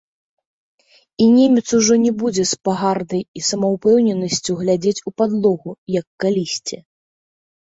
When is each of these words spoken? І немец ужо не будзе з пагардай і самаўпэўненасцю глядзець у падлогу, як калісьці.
І 1.25 1.27
немец 1.39 1.63
ужо 1.79 1.93
не 2.05 2.13
будзе 2.21 2.43
з 2.51 2.57
пагардай 2.69 3.21
і 3.41 3.45
самаўпэўненасцю 3.49 4.51
глядзець 4.63 4.97
у 5.11 5.17
падлогу, 5.23 5.71
як 5.99 6.07
калісьці. 6.25 6.77